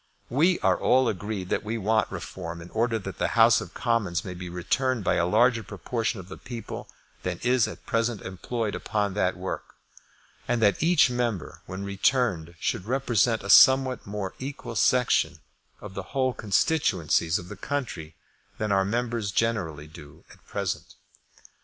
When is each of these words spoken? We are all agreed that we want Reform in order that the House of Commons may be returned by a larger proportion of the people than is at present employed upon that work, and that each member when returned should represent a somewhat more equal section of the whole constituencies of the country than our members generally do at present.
We 0.31 0.57
are 0.61 0.79
all 0.79 1.07
agreed 1.07 1.49
that 1.49 1.63
we 1.63 1.77
want 1.77 2.11
Reform 2.11 2.59
in 2.59 2.71
order 2.71 2.97
that 2.97 3.19
the 3.19 3.37
House 3.37 3.61
of 3.61 3.75
Commons 3.75 4.25
may 4.25 4.33
be 4.33 4.49
returned 4.49 5.03
by 5.03 5.13
a 5.13 5.27
larger 5.27 5.61
proportion 5.61 6.19
of 6.19 6.27
the 6.27 6.39
people 6.39 6.87
than 7.21 7.37
is 7.43 7.67
at 7.67 7.85
present 7.85 8.23
employed 8.23 8.73
upon 8.73 9.13
that 9.13 9.37
work, 9.37 9.75
and 10.47 10.59
that 10.59 10.81
each 10.81 11.11
member 11.11 11.61
when 11.67 11.83
returned 11.83 12.55
should 12.59 12.85
represent 12.85 13.43
a 13.43 13.49
somewhat 13.51 14.07
more 14.07 14.33
equal 14.39 14.75
section 14.75 15.37
of 15.81 15.93
the 15.93 16.01
whole 16.17 16.33
constituencies 16.33 17.37
of 17.37 17.47
the 17.47 17.55
country 17.55 18.15
than 18.57 18.71
our 18.71 18.83
members 18.83 19.29
generally 19.31 19.85
do 19.85 20.23
at 20.31 20.43
present. 20.47 20.95